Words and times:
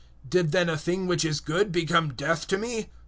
007:013 0.29 0.29
Did 0.31 0.51
then 0.51 0.67
a 0.67 0.77
thing 0.79 1.05
which 1.05 1.23
is 1.23 1.39
good 1.39 1.71
become 1.71 2.15
death 2.15 2.47
to 2.47 2.57
me? 2.57 2.89